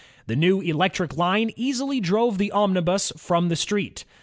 The 0.25 0.35
new 0.35 0.61
electric 0.61 1.15
line 1.15 1.51
easily 1.55 1.99
drove 1.99 2.39
the 2.39 2.51
onmibus 2.55 3.11
from 3.19 3.49
the 3.49 3.55
street. 3.55 4.03